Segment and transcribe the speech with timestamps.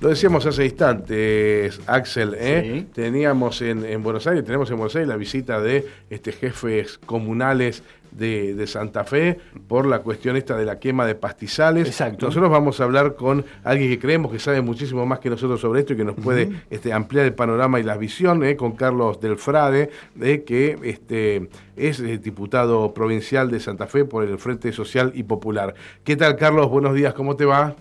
[0.00, 2.86] Lo decíamos hace instantes, Axel, ¿eh?
[2.94, 7.82] teníamos en, Buenos Aires, tenemos en Buenos Aires la visita de este, jefes comunales
[8.12, 11.88] de, Santa Fe por la cuestión esta de la quema de pastizales.
[11.88, 12.26] Exacto.
[12.26, 15.80] Nosotros vamos a hablar con alguien que creemos que sabe muchísimo más que nosotros sobre
[15.80, 18.54] esto y que nos puede este, ampliar el panorama y la visión, ¿eh?
[18.54, 24.38] con Carlos Delfrade, de que este, es eh, diputado provincial de Santa Fe por el
[24.38, 25.74] Frente Social y Popular.
[26.04, 26.70] ¿Qué tal, Carlos?
[26.70, 27.74] Buenos días, ¿cómo te va?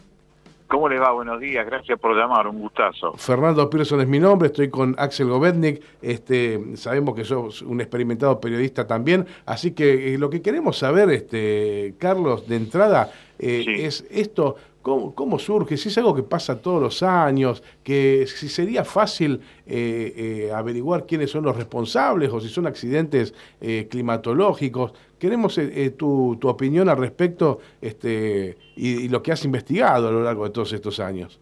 [0.67, 1.11] ¿Cómo le va?
[1.11, 3.13] Buenos días, gracias por llamar, un gustazo.
[3.13, 8.41] Fernando Pearson es mi nombre, estoy con Axel Govetnik, este, sabemos que sos un experimentado
[8.41, 14.05] periodista también, así que eh, lo que queremos saber, este, Carlos, de entrada, eh, es
[14.11, 14.57] esto,
[14.87, 15.75] ¿Cómo, surge?
[15.75, 20.13] Si es algo que pasa todos los años, que si sería fácil eh,
[20.47, 24.93] eh, averiguar quiénes son los responsables o si son accidentes eh, climatológicos.
[25.19, 25.59] Queremos
[25.97, 30.71] tu, opinión al respecto este, y, lo que has investigado a lo largo de todos
[30.71, 31.37] estos años.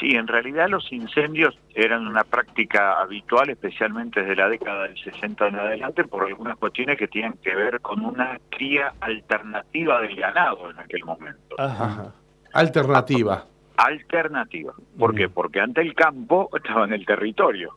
[0.00, 5.48] Sí, en realidad los incendios eran una práctica habitual, especialmente desde la década del 60
[5.48, 10.70] en adelante, por algunas cuestiones que tienen que ver con una cría alternativa del ganado
[10.70, 11.56] en aquel momento.
[11.58, 12.14] Ajá.
[12.52, 13.46] Alternativa.
[13.76, 14.74] Alternativa.
[14.98, 15.28] ¿Por qué?
[15.28, 17.76] Porque antes el campo estaba en el territorio.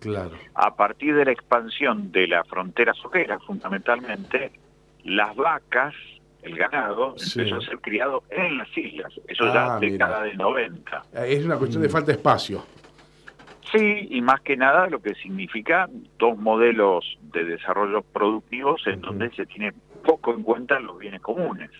[0.00, 0.32] claro.
[0.54, 4.52] A partir de la expansión de la frontera sojera, fundamentalmente,
[5.04, 5.94] las vacas,
[6.42, 9.12] el ganado, empezó a ser criado en las islas.
[9.26, 11.04] Eso ya ah, década del 90.
[11.26, 12.64] Es una cuestión de falta de espacio.
[13.72, 15.88] Sí, y más que nada lo que significa
[16.18, 19.72] dos modelos de desarrollo productivos en donde se tiene
[20.08, 21.70] poco en cuenta los bienes comunes.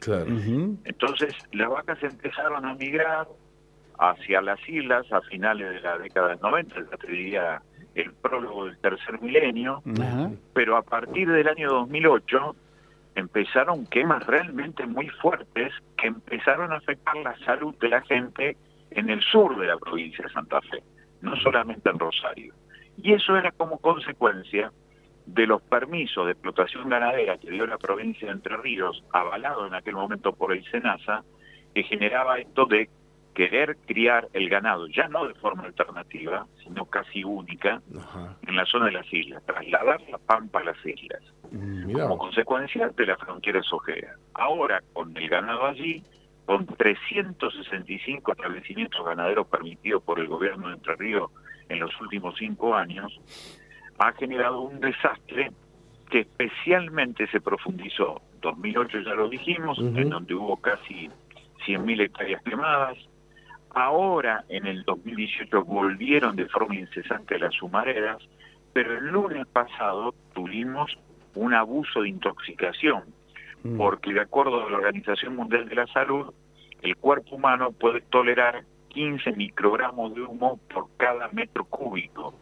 [0.84, 3.26] Entonces, las vacas empezaron a migrar
[3.98, 7.62] hacia las islas a finales de la década del 90, ya te diría
[7.94, 9.82] el prólogo del tercer milenio,
[10.52, 12.54] pero a partir del año 2008
[13.14, 18.58] empezaron quemas realmente muy fuertes que empezaron a afectar la salud de la gente
[18.90, 20.82] en el sur de la provincia de Santa Fe,
[21.22, 22.52] no solamente en Rosario.
[23.02, 24.70] Y eso era como consecuencia
[25.28, 29.74] de los permisos de explotación ganadera que dio la provincia de Entre Ríos, avalado en
[29.74, 31.22] aquel momento por el SENASA,
[31.74, 32.88] que generaba esto de
[33.34, 37.80] querer criar el ganado, ya no de forma alternativa, sino casi única,
[38.46, 41.22] en la zona de las islas, trasladar la pampa a las islas,
[41.52, 44.16] mm, como consecuencia de la frontera sojera.
[44.34, 46.02] Ahora, con el ganado allí,
[46.46, 51.30] con 365 establecimientos ganaderos permitidos por el gobierno de Entre Ríos
[51.68, 53.20] en los últimos cinco años,
[53.98, 55.50] ha generado un desastre
[56.10, 58.22] que especialmente se profundizó.
[58.40, 61.10] 2008 ya lo dijimos, en donde hubo casi
[61.66, 62.96] 100.000 hectáreas quemadas.
[63.70, 68.18] Ahora, en el 2018, volvieron de forma incesante las sumareras,
[68.72, 70.96] pero el lunes pasado tuvimos
[71.34, 73.04] un abuso de intoxicación,
[73.62, 73.76] mm.
[73.76, 76.32] porque de acuerdo a la Organización Mundial de la Salud,
[76.82, 82.34] el cuerpo humano puede tolerar 15 microgramos de humo por cada metro cúbico.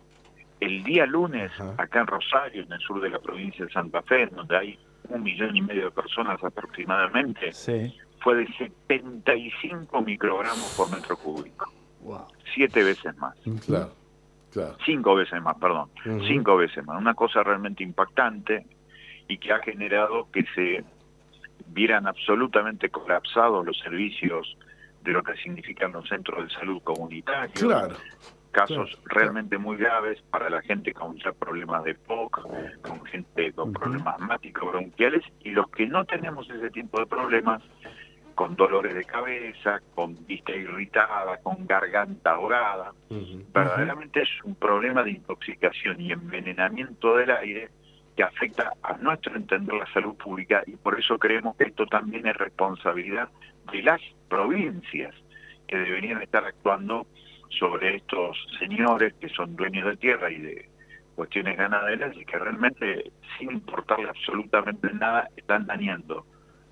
[0.66, 4.26] El día lunes, acá en Rosario, en el sur de la provincia de Santa Fe,
[4.26, 4.78] donde hay
[5.10, 7.52] un millón y medio de personas aproximadamente,
[8.18, 11.72] fue de 75 microgramos por metro cúbico.
[12.52, 13.36] Siete veces más.
[13.64, 13.92] Claro,
[14.84, 15.88] Cinco veces más, perdón.
[16.26, 17.00] Cinco veces más.
[17.00, 18.66] Una cosa realmente impactante
[19.28, 20.84] y que ha generado que se
[21.68, 24.56] vieran absolutamente colapsados los servicios
[25.04, 27.52] de lo que significan los centros de salud comunitarios.
[27.52, 27.94] Claro
[28.56, 32.40] casos realmente muy graves para la gente con ya problemas de POC,
[32.80, 37.62] con gente con problemas asmáticos, bronquiales, y los que no tenemos ese tipo de problemas,
[38.34, 42.92] con dolores de cabeza, con vista irritada, con garganta ahogada,
[43.52, 47.68] verdaderamente es un problema de intoxicación y envenenamiento del aire
[48.16, 52.26] que afecta a nuestro entender la salud pública y por eso creemos que esto también
[52.26, 53.28] es responsabilidad
[53.70, 55.14] de las provincias
[55.66, 57.06] que deberían estar actuando
[57.50, 60.68] sobre estos señores que son dueños de tierra y de
[61.14, 66.26] cuestiones ganaderas y que realmente, sin importarle absolutamente nada, están dañando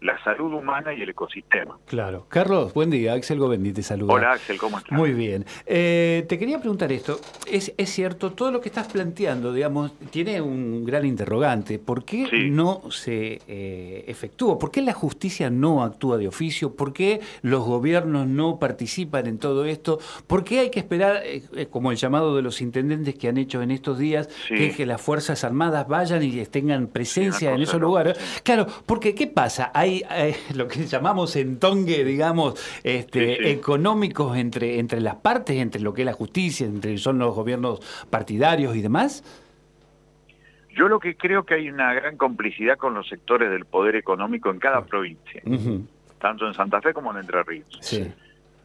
[0.05, 1.79] la salud humana y el ecosistema.
[1.87, 2.27] Claro.
[2.29, 3.15] Carlos, buen día.
[3.15, 4.13] Axel Govendi te saluda.
[4.13, 4.93] Hola Axel, ¿cómo estás?
[4.93, 5.47] Muy bien.
[5.65, 7.19] Eh, te quería preguntar esto.
[7.51, 11.79] ¿Es, ¿Es, cierto, todo lo que estás planteando, digamos, tiene un gran interrogante.
[11.79, 14.59] ¿Por qué no se eh, efectúa?
[14.59, 16.75] ¿Por qué la justicia no actúa de oficio?
[16.77, 20.01] ¿Por qué los gobiernos no participan en todo esto?
[20.27, 23.63] ¿Por qué hay que esperar, eh, como el llamado de los intendentes que han hecho
[23.63, 28.19] en estos días, que, las Fuerzas Armadas vayan y tengan presencia en esos lugares?
[28.43, 29.71] Claro, porque ¿qué pasa?
[29.73, 35.95] Hay eh, lo que llamamos entongue, digamos, este, económicos entre, entre las partes, entre lo
[35.95, 37.81] que es la justicia, entre son los gobiernos
[38.11, 39.23] partidarios y demás?
[40.71, 44.51] Yo lo que creo que hay una gran complicidad con los sectores del poder económico
[44.51, 45.41] en cada provincia,
[46.19, 47.69] tanto en Santa Fe como en Entre Ríos.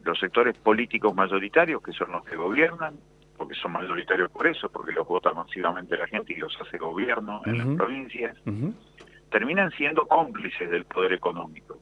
[0.04, 2.96] Los sectores políticos mayoritarios, que son los que gobiernan,
[3.38, 7.42] porque son mayoritarios por eso, porque los vota masivamente la gente y los hace gobierno
[7.46, 8.36] en las provincias,
[9.30, 11.78] terminan siendo cómplices del poder económico.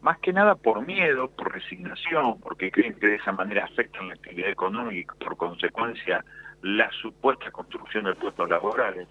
[0.00, 4.14] Más que nada por miedo, por resignación, porque creen que de esa manera afectan la
[4.14, 6.24] actividad económica y por consecuencia
[6.62, 9.08] la supuesta construcción de puestos laborales.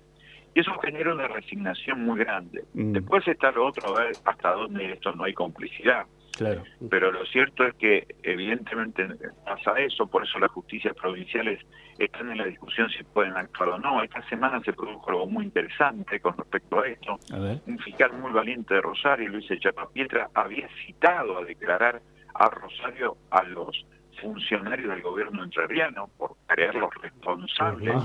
[0.53, 2.63] Y eso genera una resignación muy grande.
[2.73, 2.93] Mm.
[2.93, 6.05] Después está lo otro, a ver hasta dónde esto no hay complicidad.
[6.37, 6.63] Claro.
[6.89, 9.07] Pero lo cierto es que evidentemente
[9.43, 11.59] pasa eso, por eso las justicias provinciales
[11.97, 14.03] están en la discusión si pueden actuar o no.
[14.03, 17.17] Esta semana se produjo algo muy interesante con respecto a esto.
[17.65, 19.47] Un fiscal muy valiente de Rosario, Luis
[19.93, 22.01] Pietra, había citado a declarar
[22.35, 23.85] a Rosario a los
[24.21, 27.95] funcionarios del gobierno entrerriano por creerlos responsables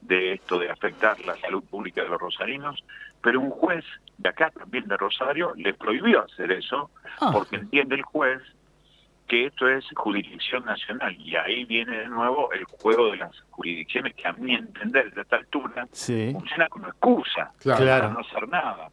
[0.00, 2.82] de esto de afectar la salud pública de los rosarinos,
[3.22, 3.84] pero un juez
[4.18, 7.30] de acá también de Rosario le prohibió hacer eso ah.
[7.32, 8.40] porque entiende el juez
[9.30, 14.14] que esto es jurisdicción nacional y ahí viene de nuevo el juego de las jurisdicciones
[14.16, 18.88] que a mi entender de esta altura funciona como excusa para no hacer nada.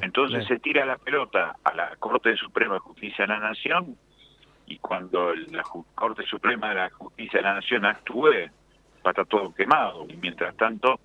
[0.00, 3.98] Entonces se tira la pelota a la Corte Suprema de Justicia de la Nación
[4.64, 5.62] y cuando la
[5.94, 8.48] Corte Suprema de la Justicia de la Nación actúe
[9.04, 10.06] va a estar todo quemado.
[10.08, 11.00] Y mientras tanto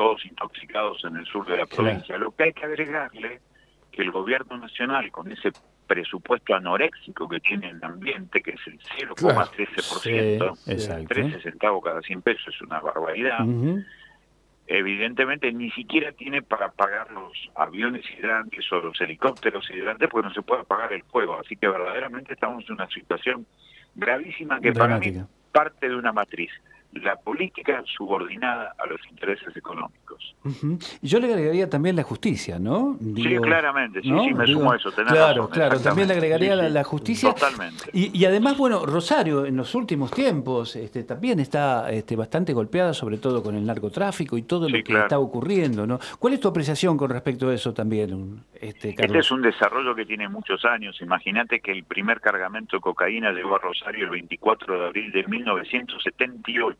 [0.00, 2.16] todos intoxicados en el sur de la provincia.
[2.16, 3.40] Lo que hay que agregarle
[3.92, 5.50] que el gobierno nacional con ese
[5.86, 12.54] presupuesto anoréxico que tiene el ambiente, que es el 0,13%, 13 centavos cada 100 pesos,
[12.54, 13.40] es una barbaridad.
[14.68, 20.34] Evidentemente ni siquiera tiene para pagar los aviones hidrantes o los helicópteros hidrantes porque no
[20.34, 21.40] se puede pagar el fuego.
[21.40, 23.44] Así que verdaderamente estamos en una situación
[23.96, 25.20] gravísima que para mí
[25.50, 26.52] parte de una matriz
[26.92, 30.34] la política subordinada a los intereses económicos.
[31.02, 32.96] Yo le agregaría también la justicia, ¿no?
[33.00, 34.90] sí, claramente, sí, sí, me sumo a eso.
[34.92, 37.32] claro, claro, también le agregaría la, justicia.
[37.32, 37.84] Totalmente.
[37.92, 43.18] Y, además, bueno, Rosario en los últimos tiempos este, también está este, bastante golpeada, sobre
[43.18, 45.98] todo con el narcotráfico y todo lo que está ocurriendo, ¿no?
[46.18, 50.06] ¿Cuál es tu apreciación con respecto a eso también, este, Este es un desarrollo que
[50.06, 51.00] tiene muchos años.
[51.00, 55.26] Imagínate que el primer cargamento de cocaína llegó a Rosario el 24 de abril de
[55.26, 56.79] 1978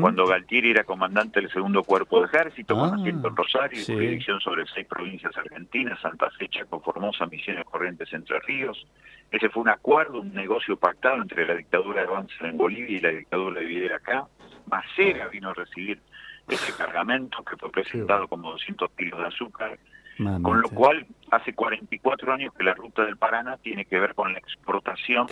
[0.00, 3.84] cuando Galtieri era comandante del segundo cuerpo de ejército, con ah, asiento en Rosario y
[3.84, 8.86] jurisdicción sobre seis provincias argentinas, Santa Fe, Chaco, Formosa, Misiones Corrientes, Entre Ríos.
[9.30, 13.00] Ese fue un acuerdo, un negocio pactado entre la dictadura de Banzer en Bolivia y
[13.00, 14.26] la dictadura de Videla acá.
[14.66, 16.00] Macera vino a recibir
[16.48, 19.78] ese cargamento que fue presentado como 200 kilos de azúcar.
[20.42, 24.32] Con lo cual, hace 44 años que la ruta del Paraná tiene que ver con
[24.32, 25.26] la exportación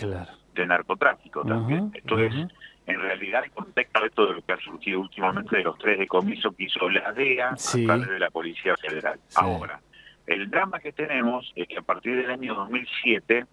[0.53, 1.91] de narcotráfico también.
[1.93, 2.51] Entonces,
[2.85, 6.55] en realidad el contexto de todo lo que ha surgido últimamente de los tres decomisos
[6.55, 9.19] que hizo la DEA a través de la Policía Federal.
[9.35, 9.79] Ahora,
[10.27, 13.45] el drama que tenemos es que a partir del año 2007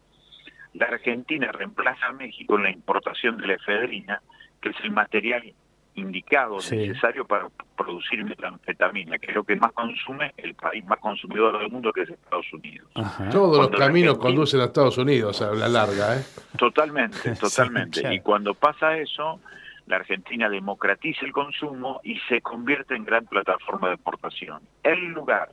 [0.74, 4.22] la Argentina reemplaza a México en la importación de la efedrina,
[4.60, 5.52] que es el material
[5.94, 11.58] indicado, necesario para producir metanfetamina, que es lo que más consume el país más consumidor
[11.58, 12.88] del mundo, que es Estados Unidos.
[13.30, 16.24] Todos los caminos conducen a Estados Unidos a la larga, ¿eh?
[16.56, 18.14] Totalmente, totalmente.
[18.14, 19.40] Y cuando pasa eso,
[19.86, 24.60] la Argentina democratiza el consumo y se convierte en gran plataforma de exportación.
[24.82, 25.50] El lugar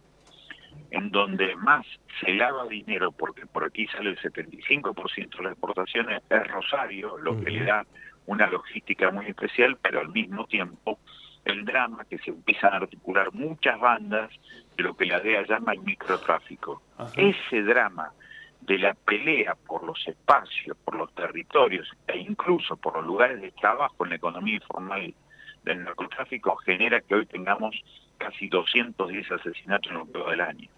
[0.91, 1.85] en donde más
[2.21, 7.39] se lava dinero, porque por aquí sale el 75% de las exportaciones, es Rosario, lo
[7.41, 7.85] que le da
[8.27, 10.99] una logística muy especial, pero al mismo tiempo
[11.45, 14.29] el drama que se empiezan a articular muchas bandas
[14.75, 16.81] de lo que la DEA llama el microtráfico.
[17.15, 18.11] Ese drama
[18.61, 23.51] de la pelea por los espacios, por los territorios e incluso por los lugares de
[23.51, 25.13] trabajo en la economía informal
[25.63, 27.75] del narcotráfico genera que hoy tengamos
[28.17, 30.69] casi 210 asesinatos en lo que del año.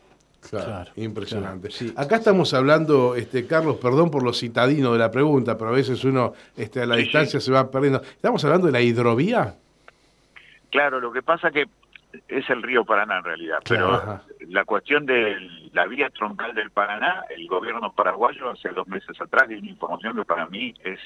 [0.50, 1.70] Claro, impresionante.
[1.96, 6.04] Acá estamos hablando, este, Carlos, perdón por lo citadino de la pregunta, pero a veces
[6.04, 8.02] uno este, a la distancia se va perdiendo.
[8.02, 9.56] ¿Estamos hablando de la hidrovía?
[10.72, 11.66] Claro, lo que pasa que
[12.28, 15.36] es el río Paraná en realidad, pero la cuestión de
[15.74, 20.16] la vía troncal del Paraná, el gobierno paraguayo hace dos meses atrás dio una información
[20.16, 21.00] que para mí es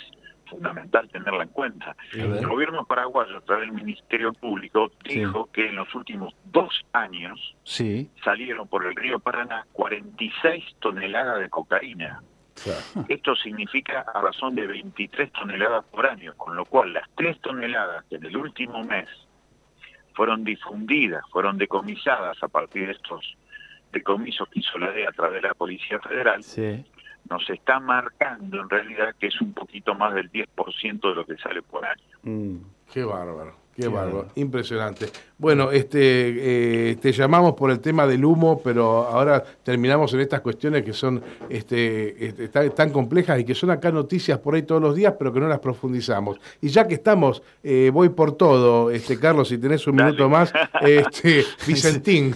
[0.54, 1.96] fundamental tenerla en cuenta.
[2.14, 7.56] El gobierno paraguayo, a través del Ministerio Público, dijo que en los últimos dos años
[8.24, 12.22] salieron por el río Paraná 46 toneladas de cocaína.
[13.10, 18.06] Esto significa a razón de 23 toneladas por año, con lo cual las 3 toneladas
[18.06, 19.10] que en el último mes
[20.14, 23.36] fueron difundidas, fueron decomisadas a partir de estos
[23.92, 26.44] decomisos que hizo la DEA a través de la Policía Federal,
[27.30, 31.38] nos está marcando en realidad que es un poquito más del 10% de lo que
[31.38, 32.04] sale por año.
[32.24, 32.58] Mm,
[32.92, 33.63] qué bárbaro.
[33.76, 35.08] Qué, bárbaro, impresionante.
[35.40, 40.42] Bueno, este, eh, te llamamos por el tema del humo, pero ahora terminamos en estas
[40.42, 44.80] cuestiones que son este, este tan, complejas y que son acá noticias por ahí todos
[44.80, 46.40] los días, pero que no las profundizamos.
[46.62, 50.54] Y ya que estamos, eh, voy por todo, este Carlos, si tenés un minuto más,
[50.82, 52.36] este, Vicentín.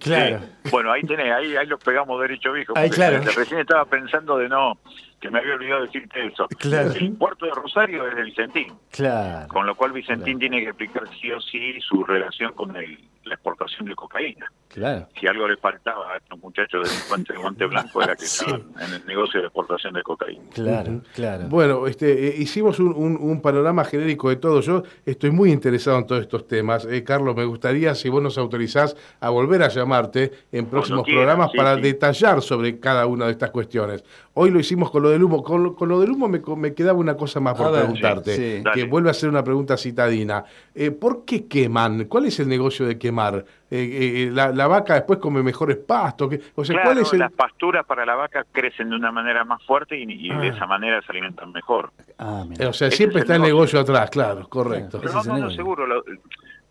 [0.00, 0.40] Claro.
[0.70, 2.72] Bueno, ahí tenés, ahí, ahí los pegamos derecho viejo.
[2.76, 3.22] Ahí, claro.
[3.36, 4.76] Recién estaba pensando de no
[5.22, 6.48] que me había olvidado decirte eso.
[6.60, 8.74] El puerto de Rosario es de Vicentín.
[8.90, 9.46] Claro.
[9.46, 12.98] Con lo cual Vicentín tiene que explicar sí o sí su relación con el,
[13.32, 14.52] la exportación de cocaína.
[14.68, 15.08] Claro.
[15.18, 18.94] Si algo le faltaba a estos muchachos delincuentes de guante blanco era que estaban en
[18.94, 20.44] el negocio de exportación de cocaína.
[20.52, 21.48] Claro, claro.
[21.48, 24.60] Bueno, este, eh, hicimos un, un, panorama genérico de todo.
[24.60, 26.86] Yo estoy muy interesado en todos estos temas.
[26.86, 31.50] Eh, Carlos, me gustaría, si vos nos autorizás, a volver a llamarte en próximos programas
[31.54, 34.04] para detallar sobre cada una de estas cuestiones.
[34.34, 35.42] Hoy lo hicimos con lo del humo.
[35.42, 39.28] Con, lo, del humo me, quedaba una cosa más por preguntarte, que vuelve a ser
[39.28, 40.44] una pregunta citadina.
[40.74, 42.06] Eh, ¿Por qué queman?
[42.06, 43.21] ¿Cuál es el negocio de quemar?
[43.70, 46.34] Eh, eh, la, vaca después come mejores pastos.
[46.54, 49.96] O sea, ¿cuál es las pasturas para la vaca crecen de una manera más fuerte
[49.96, 50.54] y, de ah.
[50.54, 51.90] esa manera se alimentan mejor.
[52.18, 53.80] Ah, o sea, siempre está el negocio.
[53.80, 55.00] atrás, claro, correcto.
[55.00, 55.86] Pero no, no, seguro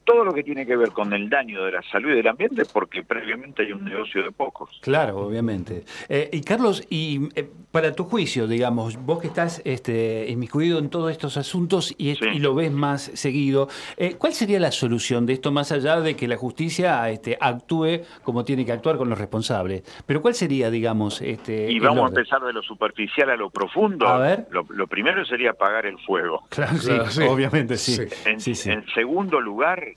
[0.03, 2.63] todo lo que tiene que ver con el daño de la salud y del ambiente
[2.71, 4.79] porque previamente hay un negocio de pocos.
[4.81, 5.83] Claro, obviamente.
[6.09, 10.89] Eh, y Carlos, y eh, para tu juicio, digamos, vos que estás este, inmiscuido en
[10.89, 15.51] todos estos asuntos y, lo ves más seguido, eh, ¿cuál sería la solución de esto
[15.51, 19.83] más allá de que la justicia este, actúe como tiene que actuar con los responsables?
[20.05, 21.71] Pero ¿cuál sería, digamos, este...
[21.71, 24.07] Y vamos a empezar de lo superficial a lo profundo.
[24.07, 24.47] A ver.
[24.51, 26.43] Lo, primero sería apagar el fuego.
[26.49, 28.01] Claro, sí, obviamente sí.
[28.25, 29.90] en segundo lugar,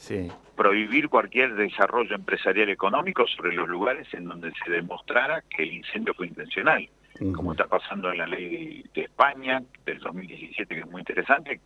[0.56, 6.14] prohibir cualquier desarrollo empresarial económico sobre los lugares en donde se demostrara que el incendio
[6.14, 6.88] fue intencional,
[7.34, 11.60] como está pasando en la ley de, España del 2017, que es muy interesante,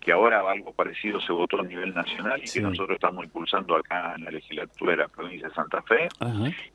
[0.00, 4.14] que ahora algo parecido se votó a nivel nacional y que nosotros estamos impulsando acá
[4.16, 6.08] en la legislatura de la provincia de Santa Fe.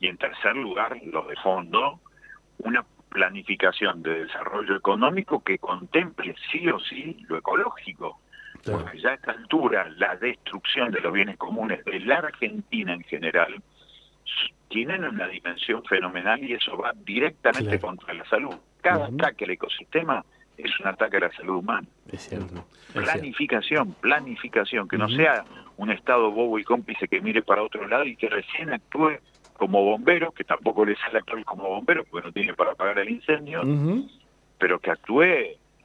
[0.00, 2.00] Y en tercer lugar, lo de fondo,
[2.58, 8.20] una planificación de desarrollo económico que contemple sí o sí lo ecológico
[8.64, 13.02] porque ya a esta altura la destrucción de los bienes comunes de la Argentina en
[13.02, 13.62] general
[14.68, 18.54] tienen una dimensión fenomenal y eso va directamente contra la salud.
[18.80, 20.24] Cada ataque al ecosistema
[20.56, 21.86] es un ataque a la salud humana.
[22.10, 22.64] Es cierto.
[22.92, 25.44] Planificación, planificación, que no sea
[25.76, 29.18] un Estado bobo y cómplice que mire para otro lado y que recién actúe
[29.54, 33.10] como bombero, que tampoco le sale actuar como bombero porque no tiene para apagar el
[33.10, 33.62] incendio,
[34.58, 35.24] pero que actúe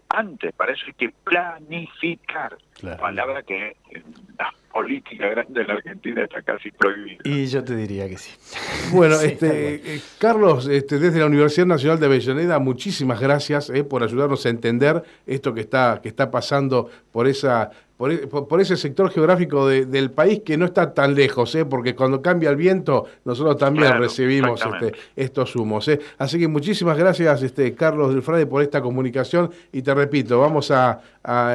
[0.10, 2.58] antes, para eso hay que planificar.
[3.00, 4.04] Palabra que en
[4.38, 7.20] la política grande de la Argentina está casi prohibida.
[7.24, 8.32] Y yo te diría que sí.
[8.92, 14.04] Bueno, este, eh, Carlos, este, desde la Universidad Nacional de Avellaneda, muchísimas gracias eh, por
[14.04, 19.10] ayudarnos a entender esto que está, que está pasando por esa e, por, ese sector
[19.10, 21.66] geográfico del país que no está tan lejos, ¿eh?
[21.66, 25.88] porque cuando cambia el viento nosotros también recibimos este, estos humos.
[25.88, 26.00] ¿eh?
[26.18, 30.72] Así que muchísimas gracias este, Carlos del Frade por esta comunicación y te repito, vamos
[30.72, 31.02] a,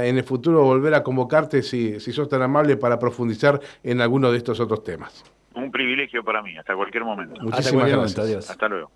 [0.02, 4.32] en el futuro volver a convocarte si, si sos tan amable para profundizar en alguno
[4.32, 5.24] de estos otros temas.
[5.54, 7.40] Un privilegio para mí, hasta cualquier momento.
[7.42, 8.50] Muchísimas gracias.
[8.50, 8.90] Hasta luego.